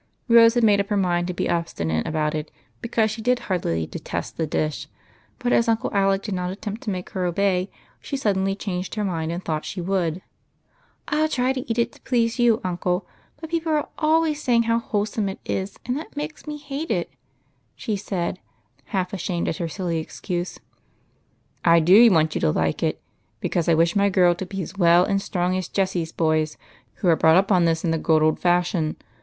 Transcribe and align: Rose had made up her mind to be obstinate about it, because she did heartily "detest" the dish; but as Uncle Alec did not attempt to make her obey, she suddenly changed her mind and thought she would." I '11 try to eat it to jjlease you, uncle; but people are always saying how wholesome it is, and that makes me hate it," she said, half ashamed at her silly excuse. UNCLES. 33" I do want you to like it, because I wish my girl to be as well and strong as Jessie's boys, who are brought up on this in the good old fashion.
Rose 0.27 0.55
had 0.55 0.63
made 0.63 0.79
up 0.79 0.87
her 0.89 0.97
mind 0.97 1.27
to 1.27 1.33
be 1.35 1.47
obstinate 1.47 2.07
about 2.07 2.33
it, 2.33 2.49
because 2.81 3.11
she 3.11 3.21
did 3.21 3.37
heartily 3.37 3.85
"detest" 3.85 4.35
the 4.35 4.47
dish; 4.47 4.87
but 5.37 5.53
as 5.53 5.67
Uncle 5.67 5.91
Alec 5.93 6.23
did 6.23 6.33
not 6.33 6.49
attempt 6.49 6.81
to 6.81 6.89
make 6.89 7.11
her 7.11 7.23
obey, 7.23 7.69
she 7.99 8.17
suddenly 8.17 8.55
changed 8.55 8.95
her 8.95 9.03
mind 9.03 9.31
and 9.31 9.45
thought 9.45 9.63
she 9.63 9.79
would." 9.79 10.23
I 11.07 11.17
'11 11.17 11.29
try 11.29 11.53
to 11.53 11.69
eat 11.69 11.77
it 11.77 11.91
to 11.91 11.99
jjlease 12.01 12.39
you, 12.39 12.59
uncle; 12.63 13.05
but 13.39 13.51
people 13.51 13.73
are 13.73 13.89
always 13.99 14.41
saying 14.41 14.63
how 14.63 14.79
wholesome 14.79 15.29
it 15.29 15.39
is, 15.45 15.77
and 15.85 15.95
that 15.99 16.17
makes 16.17 16.47
me 16.47 16.57
hate 16.57 16.89
it," 16.89 17.11
she 17.75 17.95
said, 17.95 18.39
half 18.85 19.13
ashamed 19.13 19.47
at 19.49 19.57
her 19.57 19.67
silly 19.67 19.99
excuse. 19.99 20.57
UNCLES. 21.63 21.63
33" 21.65 21.71
I 21.75 21.79
do 21.79 22.11
want 22.11 22.33
you 22.33 22.41
to 22.41 22.49
like 22.49 22.81
it, 22.81 22.99
because 23.39 23.69
I 23.69 23.75
wish 23.75 23.95
my 23.95 24.09
girl 24.09 24.33
to 24.33 24.47
be 24.47 24.63
as 24.63 24.75
well 24.75 25.03
and 25.03 25.21
strong 25.21 25.55
as 25.55 25.67
Jessie's 25.67 26.11
boys, 26.11 26.57
who 26.95 27.07
are 27.07 27.15
brought 27.15 27.35
up 27.37 27.51
on 27.51 27.65
this 27.65 27.83
in 27.85 27.91
the 27.91 27.99
good 27.99 28.23
old 28.23 28.39
fashion. 28.39 28.95